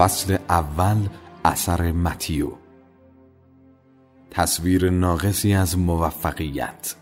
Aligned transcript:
فصل 0.00 0.36
اول 0.48 0.96
اثر 1.44 1.92
متیو. 1.92 2.52
تصویر 4.30 4.90
ناقصی 4.90 5.54
از 5.54 5.78
موفقیت. 5.78 6.94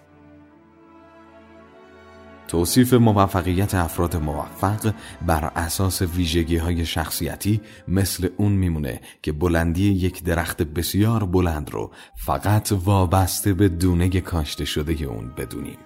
توصیف 2.49 2.95
موفقیت 2.95 3.75
افراد 3.75 4.17
موفق 4.17 4.95
بر 5.27 5.45
اساس 5.57 6.03
ویژگی 6.03 6.57
های 6.57 6.87
شخصیتی 6.87 7.61
مثل 7.89 8.29
اون 8.37 8.53
میمونه 8.53 9.01
که 9.23 9.33
بلندی 9.33 9.93
یک 9.93 10.25
درخت 10.25 10.63
بسیار 10.63 11.25
بلند 11.25 11.71
رو 11.71 11.91
فقط 12.17 12.73
وابسته 12.85 13.53
به 13.53 13.69
دونه 13.69 14.21
کاشته 14.21 14.65
شده 14.65 15.05
اون 15.05 15.33
بدونیم. 15.37 15.79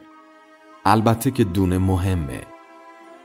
البته 0.84 1.30
که 1.30 1.44
دونه 1.44 1.78
مهمه. 1.78 2.51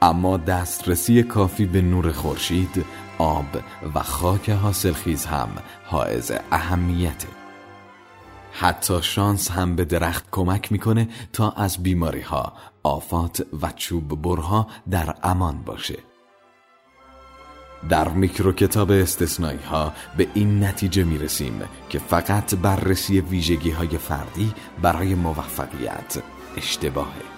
اما 0.02 0.38
دسترسی 0.38 1.24
کافی 1.24 1.66
به 1.66 1.82
نور 1.82 2.12
خورشید، 2.12 2.86
آب 3.18 3.58
و 3.96 4.04
خاک 4.04 4.50
حاصلخیز 4.50 5.26
هم 5.26 5.50
حائز 5.86 6.32
اهمیته 6.52 7.28
حتی 8.52 9.02
شانس 9.02 9.52
هم 9.52 9.76
به 9.76 9.86
درخت 9.86 10.26
کمک 10.32 10.72
می‌کنه 10.72 11.08
تا 11.34 11.52
از 11.52 11.84
بیماری 11.84 12.22
ها، 12.22 12.54
آفات 12.84 13.46
و 13.62 13.72
چوب 13.76 14.22
برها 14.22 14.68
در 14.90 15.16
امان 15.24 15.64
باشه. 15.64 15.98
در 17.90 18.08
میکرو 18.08 18.52
کتاب 18.52 18.92
استثنایی 18.92 19.60
ها 19.60 19.94
به 20.18 20.28
این 20.34 20.64
نتیجه 20.64 21.04
می 21.04 21.18
رسیم 21.18 21.62
که 21.90 22.00
فقط 22.00 22.56
بررسی 22.56 23.22
ویژگی 23.22 23.72
های 23.72 23.98
فردی 23.98 24.54
برای 24.82 25.16
موفقیت 25.16 26.18
اشتباهه. 26.58 27.37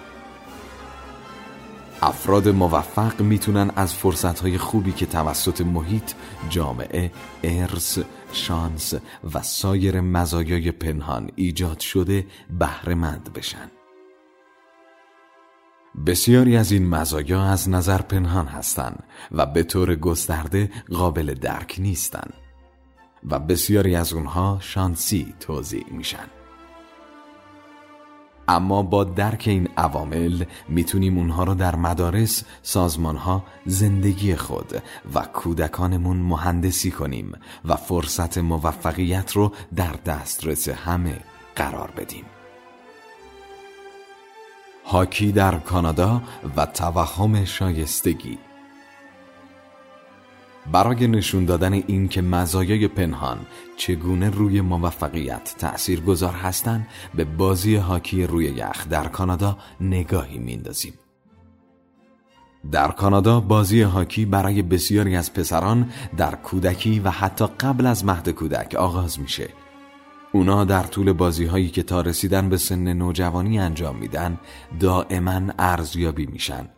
افراد 2.02 2.48
موفق 2.48 3.20
می‌تونن 3.20 3.70
از 3.76 3.94
فرصتهای 3.94 4.58
خوبی 4.58 4.92
که 4.92 5.06
توسط 5.06 5.60
محیط، 5.60 6.12
جامعه، 6.48 7.12
ارث، 7.44 7.98
شانس 8.32 8.94
و 9.34 9.42
سایر 9.42 10.00
مزایای 10.00 10.72
پنهان 10.72 11.30
ایجاد 11.36 11.80
شده 11.80 12.26
بهرهمند 12.58 13.32
بشن. 13.32 13.70
بسیاری 16.06 16.56
از 16.56 16.72
این 16.72 16.88
مزایا 16.88 17.42
از 17.42 17.68
نظر 17.68 18.02
پنهان 18.02 18.46
هستند 18.46 19.02
و 19.32 19.46
به 19.46 19.62
طور 19.62 19.94
گسترده 19.94 20.70
قابل 20.92 21.34
درک 21.34 21.76
نیستند 21.78 22.34
و 23.30 23.38
بسیاری 23.38 23.96
از 23.96 24.12
اونها 24.12 24.58
شانسی 24.60 25.34
توضیح 25.40 25.84
میشن. 25.90 26.39
اما 28.50 28.82
با 28.82 29.04
درک 29.04 29.44
این 29.46 29.68
عوامل 29.76 30.44
می‌تونیم 30.68 31.18
اونها 31.18 31.44
رو 31.44 31.54
در 31.54 31.76
مدارس، 31.76 32.44
سازمانها، 32.62 33.44
زندگی 33.66 34.36
خود 34.36 34.82
و 35.14 35.20
کودکانمون 35.20 36.16
مهندسی 36.16 36.90
کنیم 36.90 37.32
و 37.64 37.76
فرصت 37.76 38.38
موفقیت 38.38 39.32
رو 39.32 39.52
در 39.76 39.92
دسترس 40.06 40.68
همه 40.68 41.16
قرار 41.56 41.90
بدیم. 41.96 42.24
هاکی 44.86 45.32
در 45.32 45.58
کانادا 45.58 46.22
و 46.56 46.66
توهم 46.66 47.44
شایستگی 47.44 48.38
برای 50.72 51.06
نشون 51.06 51.44
دادن 51.44 51.72
این 51.72 52.08
که 52.08 52.22
مزایای 52.22 52.88
پنهان 52.88 53.38
چگونه 53.76 54.30
روی 54.30 54.60
موفقیت 54.60 55.54
تأثیر 55.58 56.00
گذار 56.00 56.32
هستند 56.32 56.86
به 57.14 57.24
بازی 57.24 57.76
هاکی 57.76 58.26
روی 58.26 58.44
یخ 58.44 58.88
در 58.88 59.08
کانادا 59.08 59.58
نگاهی 59.80 60.38
میندازیم. 60.38 60.94
در 62.72 62.88
کانادا 62.88 63.40
بازی 63.40 63.82
هاکی 63.82 64.24
برای 64.24 64.62
بسیاری 64.62 65.16
از 65.16 65.32
پسران 65.32 65.90
در 66.16 66.34
کودکی 66.34 67.00
و 67.00 67.10
حتی 67.10 67.46
قبل 67.60 67.86
از 67.86 68.04
مهد 68.04 68.28
کودک 68.28 68.74
آغاز 68.74 69.20
میشه. 69.20 69.48
اونا 70.32 70.64
در 70.64 70.82
طول 70.82 71.12
بازی 71.12 71.44
هایی 71.44 71.68
که 71.68 71.82
تا 71.82 72.00
رسیدن 72.00 72.48
به 72.48 72.56
سن 72.56 72.92
نوجوانی 72.92 73.58
انجام 73.58 73.96
میدن 73.96 74.38
دائما 74.80 75.42
ارزیابی 75.58 76.26
میشن 76.26 76.68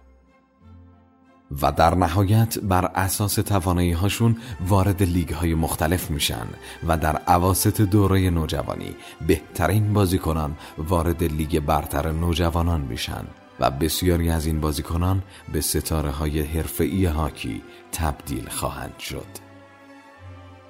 و 1.62 1.72
در 1.72 1.94
نهایت 1.94 2.58
بر 2.58 2.84
اساس 2.84 3.34
توانایی 3.34 3.92
هاشون 3.92 4.36
وارد 4.68 5.02
لیگ 5.02 5.32
های 5.32 5.54
مختلف 5.54 6.10
میشن 6.10 6.46
و 6.86 6.96
در 6.96 7.16
عواست 7.16 7.80
دوره 7.80 8.30
نوجوانی 8.30 8.96
بهترین 9.26 9.92
بازیکنان 9.92 10.56
وارد 10.78 11.24
لیگ 11.24 11.60
برتر 11.60 12.12
نوجوانان 12.12 12.80
میشن 12.80 13.24
و 13.60 13.70
بسیاری 13.70 14.30
از 14.30 14.46
این 14.46 14.60
بازیکنان 14.60 15.22
به 15.52 15.60
ستاره 15.60 16.10
های 16.10 16.40
حرفه‌ای 16.40 17.04
هاکی 17.04 17.62
تبدیل 17.92 18.48
خواهند 18.48 18.98
شد. 18.98 19.26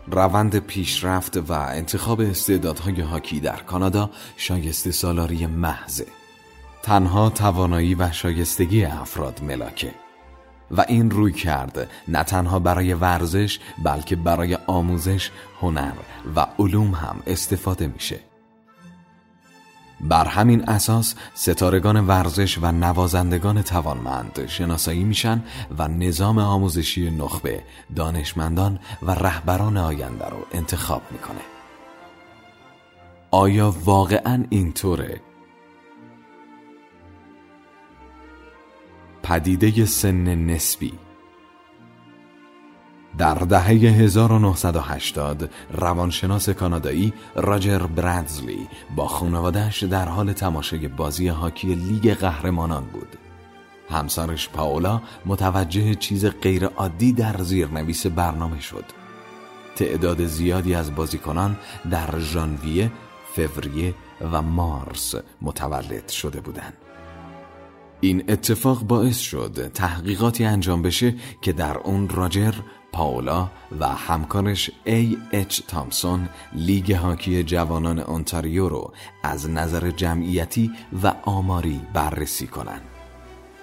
روند 0.07 0.59
پیشرفت 0.59 1.37
و 1.37 1.53
انتخاب 1.53 2.21
استعدادهای 2.21 3.01
هاکی 3.01 3.41
در 3.41 3.57
کانادا 3.57 4.11
شایسته 4.37 4.91
سالاری 4.91 5.47
محضه. 5.47 6.07
تنها 6.83 7.31
توانایی 7.31 7.95
و 7.95 8.13
شایستگی 8.13 8.85
افراد 8.85 9.43
ملاکه 9.43 10.02
و 10.73 10.85
این 10.89 11.11
روی 11.11 11.33
کرد 11.33 11.91
نه 12.09 12.23
تنها 12.23 12.59
برای 12.59 12.95
ورزش 12.95 13.59
بلکه 13.85 14.17
برای 14.17 14.59
آموزش 14.67 15.31
هنر 15.61 15.93
و 16.37 16.47
علوم 16.59 16.95
هم 16.95 17.23
استفاده 17.27 17.87
میشه. 17.87 18.21
بر 20.01 20.25
همین 20.25 20.69
اساس 20.69 21.15
ستارگان 21.35 22.07
ورزش 22.07 22.59
و 22.63 22.73
نوازندگان 22.73 23.63
توانمند 23.63 24.47
شناسایی 24.47 25.05
میشن 25.05 25.43
و 25.79 25.89
نظام 25.89 26.39
آموزشی 26.39 27.11
نخبه 27.11 27.63
دانشمندان 27.97 28.79
و 29.03 29.11
رهبران 29.11 29.77
آینده 29.77 30.25
رو 30.25 30.47
انتخاب 30.53 31.03
می‌کنه. 31.11 31.41
آیا 33.31 33.75
واقعا 33.85 34.45
اینطوره 34.51 35.21
پدیده 39.23 39.85
سن 39.87 40.35
نسبی 40.35 40.93
در 43.19 43.35
دهه 43.35 43.69
1980 43.69 45.51
روانشناس 45.73 46.49
کانادایی 46.49 47.13
راجر 47.35 47.79
برادزلی 47.79 48.69
با 48.97 49.07
خانوادهش 49.07 49.83
در 49.83 50.09
حال 50.09 50.33
تماشای 50.33 50.89
بازی 50.89 51.29
هاکی 51.29 51.75
لیگ 51.75 52.15
قهرمانان 52.15 52.85
بود. 52.85 53.17
همسرش 53.91 54.49
پاولا 54.49 55.03
متوجه 55.27 55.95
چیز 55.95 56.27
غیرعادی 56.27 57.13
در 57.13 57.43
زیرنویس 57.43 58.07
برنامه 58.07 58.61
شد. 58.61 58.85
تعداد 59.77 60.27
زیادی 60.27 60.75
از 60.75 60.95
بازیکنان 60.95 61.57
در 61.91 62.19
ژانویه، 62.19 62.93
فوریه 63.37 63.95
و 64.33 64.43
مارس 64.43 65.15
متولد 65.43 66.09
شده 66.09 66.41
بودند. 66.41 66.77
این 68.05 68.25
اتفاق 68.29 68.83
باعث 68.83 69.19
شد 69.19 69.71
تحقیقاتی 69.75 70.45
انجام 70.45 70.83
بشه 70.83 71.15
که 71.43 71.53
در 71.53 71.79
اون 71.79 72.09
راجر، 72.09 72.55
پاولا 72.93 73.51
و 73.81 73.89
همکارش 73.89 74.71
ای 74.85 75.17
اچ 75.33 75.61
تامسون 75.69 76.29
لیگ 76.53 76.93
هاکی 76.93 77.43
جوانان 77.43 77.99
اونتاریو 77.99 78.69
رو 78.69 78.93
از 79.23 79.51
نظر 79.51 79.91
جمعیتی 79.91 80.71
و 81.03 81.15
آماری 81.23 81.81
بررسی 81.93 82.47
کنند. 82.47 82.83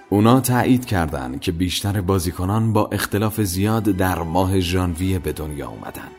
اونا 0.10 0.40
تایید 0.40 0.86
کردند 0.86 1.40
که 1.40 1.52
بیشتر 1.52 2.02
بازیکنان 2.02 2.74
با 2.74 2.90
اختلاف 2.92 3.42
زیاد 3.42 3.84
در 3.84 4.22
ماه 4.22 4.60
ژانویه 4.60 5.20
به 5.20 5.34
دنیا 5.34 5.70
اومدن. 5.70 6.12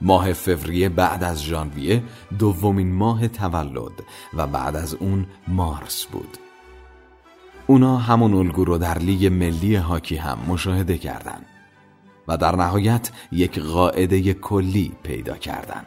ماه 0.00 0.32
فوریه 0.32 0.88
بعد 0.88 1.24
از 1.24 1.44
ژانویه 1.44 2.02
دومین 2.38 2.92
ماه 2.92 3.28
تولد 3.28 4.02
و 4.34 4.46
بعد 4.46 4.76
از 4.76 4.94
اون 4.94 5.26
مارس 5.48 6.04
بود. 6.04 6.38
اونا 7.66 7.96
همون 7.96 8.34
الگو 8.34 8.64
رو 8.64 8.78
در 8.78 8.98
لیگ 8.98 9.26
ملی 9.26 9.74
هاکی 9.74 10.16
هم 10.16 10.38
مشاهده 10.48 10.98
کردند 10.98 11.46
و 12.28 12.36
در 12.36 12.56
نهایت 12.56 13.10
یک 13.32 13.58
قاعده 13.58 14.34
کلی 14.34 14.92
پیدا 15.02 15.36
کردند. 15.36 15.86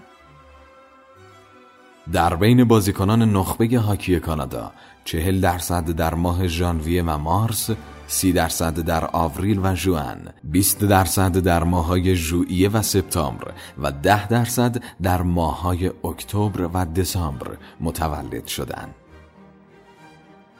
در 2.11 2.35
بین 2.35 2.63
بازیکنان 2.63 3.21
نخبه 3.21 3.79
هاکی 3.79 4.19
کانادا 4.19 4.71
چهل 5.05 5.39
درصد 5.41 5.89
در 5.89 6.13
ماه 6.13 6.47
ژانویه 6.47 7.03
و 7.03 7.17
مارس 7.17 7.69
سی 8.07 8.33
درصد 8.33 8.79
در 8.79 9.09
آوریل 9.13 9.59
و 9.63 9.75
ژوئن 9.75 10.33
20 10.43 10.83
درصد 10.83 11.37
در 11.37 11.63
ماههای 11.63 12.15
ژوئیه 12.15 12.69
و 12.69 12.81
سپتامبر 12.81 13.51
و 13.77 13.91
ده 13.91 14.27
درصد 14.27 14.83
در 15.01 15.21
ماههای 15.21 15.91
اکتبر 16.03 16.69
و 16.73 16.85
دسامبر 16.85 17.57
متولد 17.81 18.47
شدند. 18.47 18.95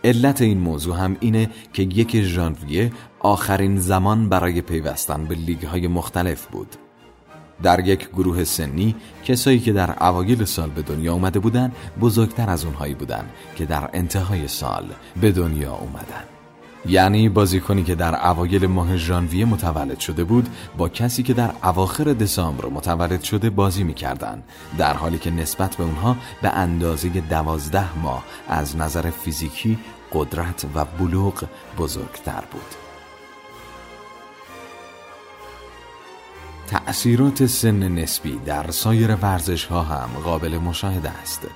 علت 0.05 0.41
این 0.41 0.57
موضوع 0.57 0.97
هم 0.97 1.17
اینه 1.19 1.49
که 1.73 1.83
یک 1.83 2.21
ژانویه 2.21 2.91
آخرین 3.19 3.79
زمان 3.79 4.29
برای 4.29 4.61
پیوستن 4.61 5.25
به 5.25 5.35
لیگ 5.35 5.65
های 5.65 5.87
مختلف 5.87 6.45
بود. 6.45 6.75
در 7.63 7.87
یک 7.87 8.09
گروه 8.09 8.43
سنی 8.43 8.95
کسایی 9.23 9.59
که 9.59 9.73
در 9.73 10.03
اوایل 10.03 10.45
سال 10.45 10.69
به 10.69 10.81
دنیا 10.81 11.13
اومده 11.13 11.39
بودن 11.39 11.71
بزرگتر 12.01 12.49
از 12.49 12.65
اونهایی 12.65 12.93
بودن 12.93 13.25
که 13.55 13.65
در 13.65 13.89
انتهای 13.93 14.47
سال 14.47 14.85
به 15.21 15.31
دنیا 15.31 15.73
اومدن. 15.73 16.23
یعنی 16.87 17.29
بازیکنی 17.29 17.83
که 17.83 17.95
در 17.95 18.27
اوایل 18.27 18.65
ماه 18.65 18.97
ژانویه 18.97 19.45
متولد 19.45 19.99
شده 19.99 20.23
بود 20.23 20.49
با 20.77 20.89
کسی 20.89 21.23
که 21.23 21.33
در 21.33 21.51
اواخر 21.63 22.03
دسامبر 22.03 22.65
متولد 22.65 23.21
شده 23.21 23.49
بازی 23.49 23.83
می‌کردند 23.83 24.43
در 24.77 24.93
حالی 24.93 25.17
که 25.17 25.31
نسبت 25.31 25.75
به 25.75 25.83
اونها 25.83 26.15
به 26.41 26.49
اندازه 26.49 27.09
دوازده 27.09 27.97
ماه 27.97 28.23
از 28.47 28.77
نظر 28.77 29.09
فیزیکی 29.09 29.77
قدرت 30.15 30.65
و 30.75 30.85
بلوغ 30.85 31.43
بزرگتر 31.77 32.43
بود 32.51 32.75
تأثیرات 36.67 37.45
سن 37.45 37.87
نسبی 37.87 38.39
در 38.45 38.71
سایر 38.71 39.15
ورزش 39.15 39.65
ها 39.65 39.81
هم 39.81 40.09
قابل 40.23 40.57
مشاهده 40.57 41.09
است 41.09 41.47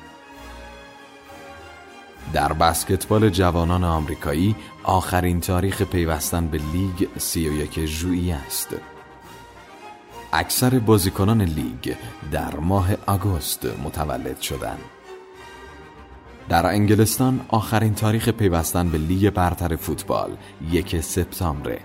در 2.33 2.53
بسکتبال 2.53 3.29
جوانان 3.29 3.83
آمریکایی 3.83 4.55
آخرین 4.83 5.41
تاریخ 5.41 5.81
پیوستن 5.81 6.47
به 6.47 6.57
لیگ 6.73 7.07
31 7.17 7.85
ژوئیه 7.85 8.35
است. 8.35 8.75
اکثر 10.33 10.79
بازیکنان 10.79 11.41
لیگ 11.41 11.95
در 12.31 12.55
ماه 12.55 12.89
آگوست 13.07 13.65
متولد 13.83 14.41
شدند. 14.41 14.98
در 16.49 16.65
انگلستان 16.65 17.41
آخرین 17.47 17.95
تاریخ 17.95 18.29
پیوستن 18.29 18.89
به 18.89 18.97
لیگ 18.97 19.29
برتر 19.29 19.75
فوتبال 19.75 20.37
یک 20.71 21.01
سپتامبر 21.01 21.79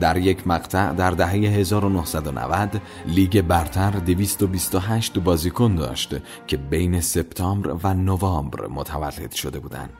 در 0.00 0.16
یک 0.16 0.46
مقطع 0.46 0.92
در 0.92 1.10
دهه 1.10 1.32
1990 1.32 2.80
لیگ 3.06 3.42
برتر 3.42 3.90
228 3.90 5.18
بازیکن 5.18 5.74
داشت 5.74 6.14
که 6.46 6.56
بین 6.56 7.00
سپتامبر 7.00 7.76
و 7.84 7.94
نوامبر 7.94 8.66
متولد 8.66 9.32
شده 9.32 9.58
بودند. 9.58 9.90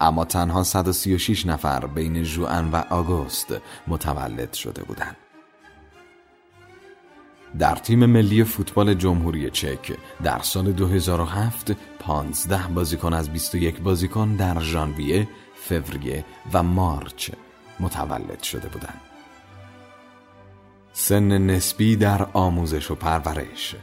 اما 0.00 0.24
تنها 0.24 0.62
136 0.62 1.46
نفر 1.46 1.86
بین 1.86 2.22
ژوئن 2.22 2.70
و 2.72 2.76
آگوست 2.90 3.54
متولد 3.88 4.52
شده 4.52 4.82
بودند. 4.82 5.16
در 7.58 7.74
تیم 7.74 8.06
ملی 8.06 8.44
فوتبال 8.44 8.94
جمهوری 8.94 9.50
چک 9.50 9.92
در 10.22 10.38
سال 10.38 10.72
2007 10.72 11.72
15 11.98 12.68
بازیکن 12.68 13.12
از 13.12 13.30
21 13.30 13.80
بازیکن 13.80 14.36
در 14.36 14.60
ژانویه، 14.60 15.28
فوریه 15.54 16.24
و 16.52 16.62
مارچ 16.62 17.30
متولد 17.80 18.42
شده 18.42 18.68
بودند. 18.68 19.00
سن 20.92 21.38
نسبی 21.38 21.96
در 21.96 22.26
آموزش 22.32 22.90
و 22.90 22.94
پرورش. 22.94 23.76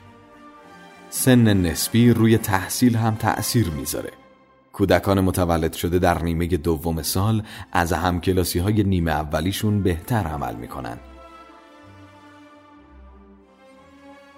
سن 1.10 1.54
نسبی 1.54 2.10
روی 2.10 2.38
تحصیل 2.38 2.96
هم 2.96 3.16
تأثیر 3.16 3.70
می‌ذاره. 3.70 4.12
کودکان 4.74 5.22
متولد 5.22 5.74
شده 5.74 6.00
در 6.00 6.24
نیمه 6.24 6.48
دوم 6.48 7.02
سال 7.02 7.44
از 7.72 7.94
همکلاسی 7.94 8.60
های 8.60 8.84
نیمه 8.84 9.12
اولیشون 9.12 9.84
بهتر 9.84 10.28
عمل 10.28 10.56
می‌کنن. 10.56 10.98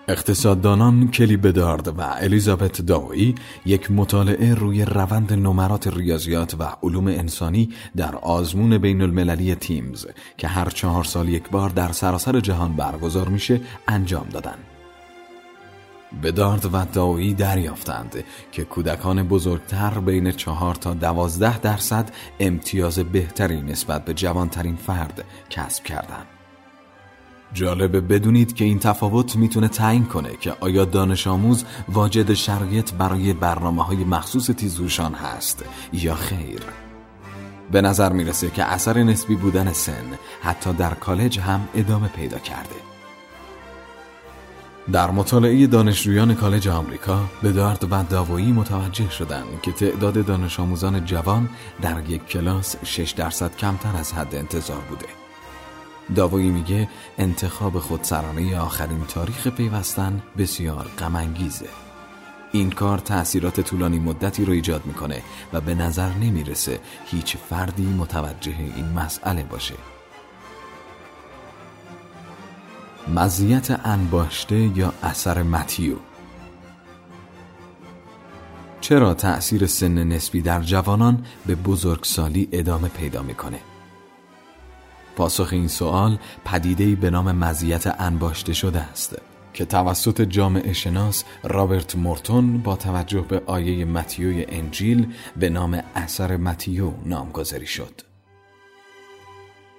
اقتصاددانان 0.07 1.11
کلی 1.11 1.38
بدارد 1.38 1.88
و 1.88 2.01
الیزابت 2.01 2.81
داوی 2.81 3.35
یک 3.65 3.91
مطالعه 3.91 4.53
روی 4.53 4.85
روند 4.85 5.33
نمرات 5.33 5.88
ریاضیات 5.88 6.55
و 6.59 6.63
علوم 6.83 7.07
انسانی 7.07 7.69
در 7.95 8.15
آزمون 8.15 8.77
بین 8.77 9.01
المللی 9.01 9.55
تیمز 9.55 10.05
که 10.38 10.47
هر 10.47 10.69
چهار 10.69 11.03
سال 11.03 11.29
یک 11.29 11.50
بار 11.50 11.69
در 11.69 11.91
سراسر 11.91 12.39
جهان 12.39 12.73
برگزار 12.73 13.27
میشه 13.29 13.61
انجام 13.88 14.27
دادن 14.31 14.57
بدارد 16.23 16.65
و 16.65 16.85
داوی 16.94 17.33
دریافتند 17.33 18.23
که 18.51 18.63
کودکان 18.63 19.23
بزرگتر 19.27 20.00
بین 20.00 20.31
چهار 20.31 20.75
تا 20.75 20.94
دوازده 20.94 21.59
درصد 21.59 22.11
امتیاز 22.39 23.00
بهتری 23.00 23.61
نسبت 23.61 24.05
به 24.05 24.13
جوانترین 24.13 24.75
فرد 24.75 25.25
کسب 25.50 25.83
کردند. 25.83 26.32
جالبه 27.53 28.01
بدونید 28.01 28.53
که 28.53 28.65
این 28.65 28.79
تفاوت 28.79 29.35
می‌تونه 29.35 29.67
تعیین 29.67 30.05
کنه 30.05 30.29
که 30.39 30.55
آیا 30.59 30.85
دانش 30.85 31.27
آموز 31.27 31.65
واجد 31.89 32.33
شرایط 32.33 32.94
برای 32.94 33.33
برنامه 33.33 33.83
های 33.83 34.03
مخصوص 34.03 34.45
تیزهوشان 34.45 35.13
هست 35.13 35.63
یا 35.94 36.15
خیر؟ 36.15 36.61
به 37.71 37.81
نظر 37.81 38.13
می‌رسه 38.13 38.50
که 38.50 38.63
اثر 38.63 39.03
نسبی 39.03 39.35
بودن 39.35 39.73
سن 39.73 40.05
حتی 40.41 40.73
در 40.73 40.94
کالج 40.94 41.39
هم 41.39 41.67
ادامه 41.75 42.07
پیدا 42.07 42.39
کرده. 42.39 42.75
در 44.91 45.11
مطالعه 45.11 45.67
دانشجویان 45.67 46.35
کالج 46.35 46.67
آمریکا 46.67 47.23
به 47.41 47.51
دارد 47.51 47.88
و 47.91 48.03
داوایی 48.09 48.51
متوجه 48.51 49.09
شدند 49.09 49.61
که 49.61 49.71
تعداد 49.71 50.25
دانش 50.25 50.59
آموزان 50.59 51.05
جوان 51.05 51.50
در 51.81 52.09
یک 52.09 52.25
کلاس 52.25 52.75
6 52.83 53.11
درصد 53.11 53.55
کمتر 53.55 53.95
از 53.95 54.13
حد 54.13 54.35
انتظار 54.35 54.81
بوده. 54.89 55.22
داوایی 56.15 56.50
میگه 56.50 56.89
انتخاب 57.17 57.79
خودسرانه 57.79 58.57
آخرین 58.57 59.05
تاریخ 59.05 59.47
پیوستن 59.47 60.23
بسیار 60.38 60.88
غمانگیزه. 61.00 61.69
این 62.51 62.69
کار 62.69 62.97
تأثیرات 62.97 63.61
طولانی 63.61 64.00
مدتی 64.00 64.45
رو 64.45 64.53
ایجاد 64.53 64.85
می‌کنه 64.85 65.21
و 65.53 65.61
به 65.61 65.75
نظر 65.75 66.09
نمی‌رسه 66.13 66.79
هیچ 67.05 67.38
فردی 67.38 67.85
متوجه 67.85 68.55
این 68.75 68.85
مسئله 68.85 69.44
باشه. 69.44 69.75
مزیت 73.15 73.79
انباشته 73.85 74.55
یا 74.55 74.94
اثر 75.03 75.44
متیو. 75.44 75.95
چرا 78.81 79.13
تأثیر 79.13 79.65
سن 79.65 80.03
نسبی 80.03 80.41
در 80.41 80.61
جوانان 80.61 81.25
به 81.45 81.55
بزرگسالی 81.55 82.50
ادامه 82.51 82.88
پیدا 82.88 83.21
می‌کنه؟ 83.21 83.59
پاسخ 85.15 85.50
این 85.51 85.68
سوال 85.68 86.18
پدیده‌ای 86.45 86.95
به 86.95 87.10
نام 87.10 87.31
مزیت 87.31 88.01
انباشته 88.01 88.54
شده 88.54 88.80
است 88.80 89.15
که 89.54 89.65
توسط 89.65 90.21
جامعه 90.21 90.74
شناس 90.74 91.24
رابرت 91.44 91.95
مورتون 91.95 92.57
با 92.57 92.75
توجه 92.75 93.21
به 93.21 93.42
آیه 93.45 93.86
متیوی 93.86 94.45
انجیل 94.50 95.13
به 95.38 95.50
نام 95.50 95.83
اثر 95.95 96.38
متیو 96.38 96.92
نامگذاری 97.06 97.68
شد. 97.68 98.01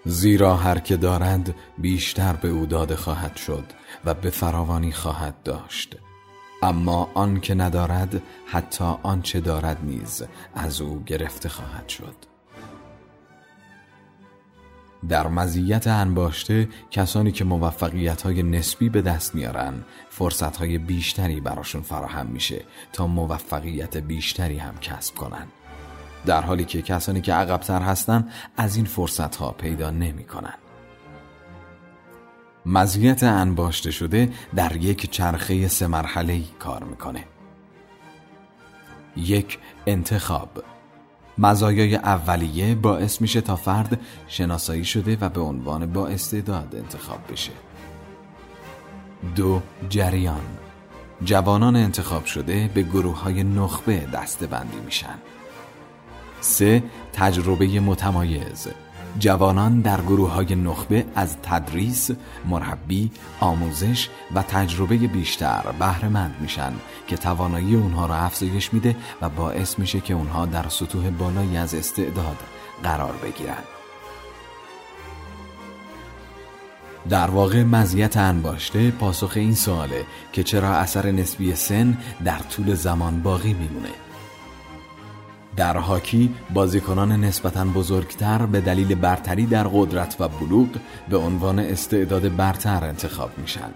زیرا 0.05 0.57
هر 0.57 0.79
که 0.79 0.97
دارد 0.97 1.55
بیشتر 1.79 2.33
به 2.33 2.49
او 2.49 2.67
داده 2.67 2.97
خواهد 2.97 3.37
شد 3.37 3.65
و 4.05 4.15
به 4.15 4.31
فراوانی 4.31 4.93
خواهد 4.93 5.43
داشت. 5.43 5.97
اما 6.63 7.11
آن 7.15 7.41
که 7.41 7.55
ندارد 7.55 8.23
حتی 8.47 8.85
آنچه 9.03 9.41
دارد 9.41 9.79
نیز 9.85 10.23
از 10.55 10.81
او 10.81 11.03
گرفته 11.07 11.49
خواهد 11.49 11.89
شد. 11.89 12.34
در 15.09 15.27
مزیت 15.27 15.87
انباشته 15.87 16.69
کسانی 16.91 17.33
که 17.33 17.45
موفقیت 17.45 18.23
های 18.23 18.43
نسبی 18.43 18.89
به 18.89 19.03
دست 19.03 19.35
میارن 19.35 19.75
فرصت 20.11 20.57
های 20.57 20.79
بیشتری 20.79 21.41
براشون 21.41 21.83
فراهم 21.83 22.27
میشه 22.27 22.65
تا 22.93 23.07
موفقیت 23.07 23.97
بیشتری 23.97 24.59
هم 24.59 24.79
کسب 24.79 25.15
کنن. 25.15 25.47
در 26.27 26.41
حالی 26.41 26.65
که 26.65 26.83
کسانی 26.83 27.21
که 27.21 27.33
عقبتر 27.33 27.83
هستن 27.83 28.29
از 28.57 28.77
این 28.77 28.85
فرصت 28.85 29.37
ها 29.37 29.51
پیدا 29.51 29.91
نمی 29.91 30.25
کنن. 30.25 30.55
مزیت 32.67 33.23
انباشته 33.23 33.91
شده 33.91 34.33
در 34.57 34.77
یک 34.77 35.11
چرخه 35.11 35.69
سه 35.69 35.87
مرحله 35.87 36.43
کار 36.59 36.85
می‌کنه. 36.85 37.25
یک 39.17 39.59
انتخاب. 39.87 40.74
مزایای 41.39 41.97
اولیه 41.97 42.75
باعث 42.75 43.21
میشه 43.21 43.41
تا 43.41 43.57
فرد 43.57 44.01
شناسایی 44.29 44.85
شده 44.85 45.19
و 45.21 45.29
به 45.29 45.41
عنوان 45.41 45.93
با 45.93 46.07
استعداد 46.07 46.75
انتخاب 46.77 47.19
بشه. 47.33 47.53
دو 49.37 49.63
جریان. 49.89 50.41
جوانان 51.25 51.77
انتخاب 51.77 52.25
شده 52.25 52.71
به 52.75 52.83
گروه 52.83 53.23
های 53.23 53.43
نخبه 53.43 54.07
دسته 54.13 54.47
بندی 54.47 54.81
میشن. 54.85 55.19
سه 56.41 56.83
تجربه 57.13 57.81
متمایز. 57.81 58.69
جوانان 59.19 59.81
در 59.81 60.01
گروه 60.01 60.31
های 60.31 60.55
نخبه 60.55 61.05
از 61.15 61.37
تدریس، 61.43 62.11
مربی، 62.45 63.11
آموزش 63.41 64.09
و 64.35 64.43
تجربه 64.43 64.97
بیشتر 64.97 65.65
بهرهمند 65.79 66.35
میشن 66.41 66.73
که 67.07 67.17
توانایی 67.17 67.75
اونها 67.75 68.07
را 68.07 68.17
افزایش 68.17 68.73
میده 68.73 68.97
و 69.23 69.29
باعث 69.29 69.79
میشه 69.79 70.01
که 70.01 70.15
اونها 70.15 70.47
در 70.47 70.69
سطوح 70.69 71.11
بالایی 71.11 71.57
از 71.57 71.75
استعداد 71.75 72.37
قرار 72.83 73.15
بگیرن. 73.23 73.63
در 77.09 77.31
واقع 77.31 77.63
مزیت 77.63 78.17
انباشته 78.17 78.91
پاسخ 78.91 79.33
این 79.37 79.55
سواله 79.55 80.05
که 80.33 80.43
چرا 80.43 80.75
اثر 80.75 81.11
نسبی 81.11 81.55
سن 81.55 81.99
در 82.25 82.39
طول 82.39 82.75
زمان 82.75 83.23
باقی 83.23 83.53
میمونه 83.53 84.04
در 85.57 85.77
هاکی 85.77 86.35
بازیکنان 86.55 87.13
نسبتا 87.13 87.65
بزرگتر 87.65 88.47
به 88.47 88.61
دلیل 88.61 88.95
برتری 88.95 89.47
در 89.47 89.69
قدرت 89.69 90.17
و 90.21 90.29
بلوغ 90.29 90.69
به 91.09 91.17
عنوان 91.17 91.59
استعداد 91.59 92.37
برتر 92.37 92.85
انتخاب 92.85 93.31
میشن 93.39 93.71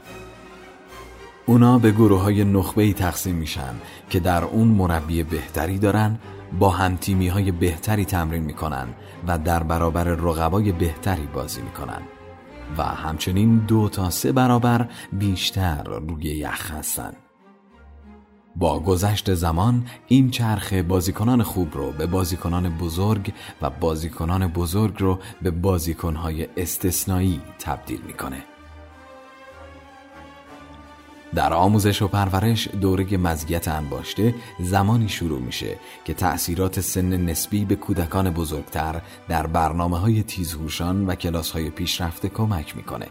اونا 1.46 1.78
به 1.78 1.90
گروه 1.90 2.20
های 2.20 2.44
نخبه 2.44 2.82
ای 2.82 2.92
تقسیم 2.92 3.34
میشن 3.34 3.74
که 4.10 4.20
در 4.20 4.44
اون 4.44 4.68
مربی 4.68 5.22
بهتری 5.22 5.78
دارن 5.78 6.18
با 6.58 6.70
همتیمی 6.70 7.28
های 7.28 7.52
بهتری 7.52 8.04
تمرین 8.04 8.42
می‌کنن 8.42 8.88
و 9.26 9.38
در 9.38 9.62
برابر 9.62 10.04
رقبای 10.04 10.72
بهتری 10.72 11.26
بازی 11.26 11.62
می‌کنن 11.62 12.02
و 12.78 12.82
همچنین 12.82 13.58
دو 13.58 13.88
تا 13.88 14.10
سه 14.10 14.32
برابر 14.32 14.88
بیشتر 15.12 15.82
روی 15.82 16.22
یخ 16.22 16.70
هستند. 16.70 17.27
با 18.58 18.80
گذشت 18.80 19.34
زمان 19.34 19.86
این 20.06 20.30
چرخه 20.30 20.82
بازیکنان 20.82 21.42
خوب 21.42 21.74
رو 21.74 21.92
به 21.92 22.06
بازیکنان 22.06 22.78
بزرگ 22.78 23.32
و 23.62 23.70
بازیکنان 23.70 24.48
بزرگ 24.48 24.94
رو 24.98 25.18
به 25.42 25.50
بازیکنهای 25.50 26.48
استثنایی 26.56 27.40
تبدیل 27.58 28.00
می‌کنه. 28.06 28.42
در 31.34 31.52
آموزش 31.52 32.02
و 32.02 32.08
پرورش 32.08 32.68
دوره 32.68 33.16
مزیت 33.16 33.68
انباشته 33.68 34.34
زمانی 34.60 35.08
شروع 35.08 35.40
میشه 35.40 35.76
که 36.04 36.14
تأثیرات 36.14 36.80
سن 36.80 37.16
نسبی 37.16 37.64
به 37.64 37.76
کودکان 37.76 38.30
بزرگتر 38.30 39.00
در 39.28 39.46
برنامه 39.46 39.98
های 39.98 40.22
تیزهوشان 40.22 41.06
و 41.06 41.14
کلاس 41.14 41.50
های 41.50 41.70
پیشرفته 41.70 42.28
کمک 42.28 42.76
می‌کنه. 42.76 43.06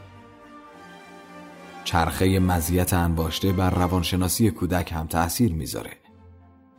چرخه 1.87 2.39
مزیت 2.39 2.93
انباشته 2.93 3.51
بر 3.51 3.69
روانشناسی 3.69 4.51
کودک 4.51 4.91
هم 4.91 5.07
تأثیر 5.07 5.53
می‌ذاره. 5.53 5.91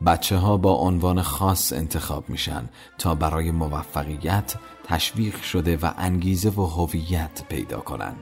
بچه 0.06 0.36
ها 0.36 0.56
با 0.56 0.72
عنوان 0.72 1.22
خاص 1.22 1.72
انتخاب 1.72 2.28
میشن 2.28 2.68
تا 2.98 3.14
برای 3.14 3.50
موفقیت 3.50 4.54
تشویق 4.84 5.42
شده 5.42 5.76
و 5.76 5.90
انگیزه 5.98 6.50
و 6.50 6.66
هویت 6.66 7.42
پیدا 7.48 7.80
کنن. 7.80 8.14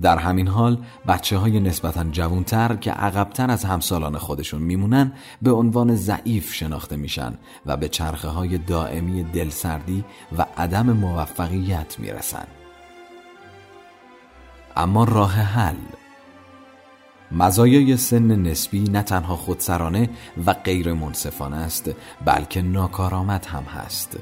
در 0.00 0.18
همین 0.18 0.48
حال 0.48 0.84
بچه 1.08 1.36
های 1.36 1.60
نسبتا 1.60 2.04
جوانتر 2.04 2.76
که 2.76 2.92
عقبتر 2.92 3.50
از 3.50 3.64
همسالان 3.64 4.18
خودشون 4.18 4.62
میمونن 4.62 5.12
به 5.42 5.52
عنوان 5.52 5.96
ضعیف 5.96 6.54
شناخته 6.54 6.96
میشن 6.96 7.38
و 7.66 7.76
به 7.76 7.88
چرخه 7.88 8.28
های 8.28 8.58
دائمی 8.58 9.22
دلسردی 9.22 10.04
و 10.38 10.46
عدم 10.56 10.92
موفقیت 10.92 11.98
می‌رسن. 11.98 12.46
اما 14.76 15.04
راه 15.04 15.32
حل. 15.32 15.76
مزایای 17.32 17.96
سن 17.96 18.42
نسبی 18.42 18.80
نه 18.80 19.02
تنها 19.02 19.36
خودسرانه 19.36 20.10
و 20.46 20.52
غیر 20.52 20.92
منصفانه 20.92 21.56
است 21.56 21.90
بلکه 22.24 22.62
ناکارآمد 22.62 23.46
هم 23.46 23.62
هست. 23.62 24.16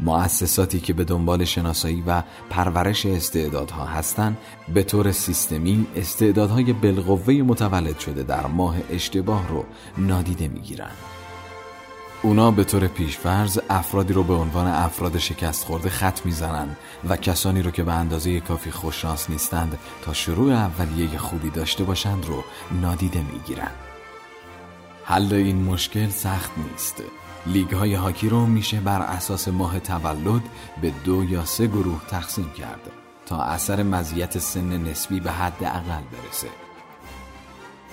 مؤسساتی 0.00 0.80
که 0.80 0.92
به 0.92 1.04
دنبال 1.04 1.44
شناسایی 1.44 2.04
و 2.06 2.22
پرورش 2.50 3.06
استعدادها 3.06 3.84
هستند 3.84 4.36
به 4.74 4.82
طور 4.82 5.12
سیستمی 5.12 5.86
استعدادهای 5.96 6.72
بالقوه 6.72 7.34
متولد 7.34 7.98
شده 7.98 8.22
در 8.22 8.46
ماه 8.46 8.76
اشتباه 8.90 9.48
رو 9.48 9.64
نادیده 9.98 10.48
می‌گیرند. 10.48 11.19
اونا 12.22 12.50
به 12.50 12.64
طور 12.64 12.86
پیشفرز 12.86 13.60
افرادی 13.70 14.12
رو 14.12 14.22
به 14.22 14.34
عنوان 14.34 14.66
افراد 14.66 15.18
شکست 15.18 15.64
خورده 15.64 15.88
خط 15.88 16.26
می‌زنن 16.26 16.76
و 17.08 17.16
کسانی 17.16 17.62
رو 17.62 17.70
که 17.70 17.82
به 17.82 17.92
اندازه 17.92 18.40
کافی 18.40 18.70
خوششانس 18.70 19.30
نیستند 19.30 19.78
تا 20.02 20.12
شروع 20.12 20.52
اولیه 20.52 21.18
خوبی 21.18 21.50
داشته 21.50 21.84
باشند 21.84 22.26
رو 22.26 22.44
نادیده 22.82 23.22
می‌گیرن. 23.32 23.70
حل 25.04 25.34
این 25.34 25.62
مشکل 25.62 26.08
سخت 26.08 26.50
نیست. 26.58 27.02
لیگ 27.46 27.70
های 27.70 27.94
هاکی 27.94 28.28
رو 28.28 28.46
میشه 28.46 28.80
بر 28.80 29.02
اساس 29.02 29.48
ماه 29.48 29.80
تولد 29.80 30.42
به 30.82 30.92
دو 31.04 31.24
یا 31.24 31.44
سه 31.44 31.66
گروه 31.66 32.02
تقسیم 32.10 32.50
کرد 32.50 32.90
تا 33.26 33.42
اثر 33.42 33.82
مزیت 33.82 34.38
سن 34.38 34.88
نسبی 34.88 35.20
به 35.20 35.32
حد 35.32 35.64
اقل 35.64 36.02
برسه. 36.12 36.48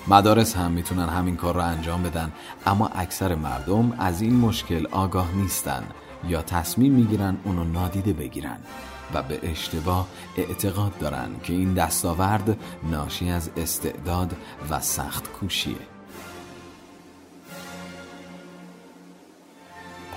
مدارس 0.09 0.55
هم 0.55 0.71
می‌تونن 0.71 1.09
همین 1.09 1.35
کار 1.35 1.53
رو 1.53 1.61
انجام 1.61 2.03
بدن. 2.03 2.31
اما 2.65 2.87
اکثر 2.87 3.35
مردم 3.35 3.93
از 3.99 4.21
این 4.21 4.35
مشکل 4.35 4.87
آگاه 4.91 5.35
نیستن 5.35 5.83
یا 6.27 6.41
تصمیم 6.41 6.93
می‌گیرن 6.93 7.37
اونو 7.43 7.63
نادیده 7.63 8.13
بگیرن 8.13 8.57
و 9.13 9.23
به 9.23 9.39
اشتباه 9.43 10.07
اعتقاد 10.37 10.97
دارن 10.97 11.29
که 11.43 11.53
این 11.53 11.73
دستاورد 11.73 12.57
ناشی 12.83 13.29
از 13.29 13.49
استعداد 13.57 14.35
و 14.69 14.79
سخت 14.79 15.31
کوشیه. 15.31 15.75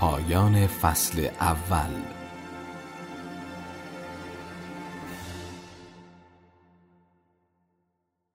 پایان 0.00 0.66
فصل 0.66 1.28
اول. 1.40 2.20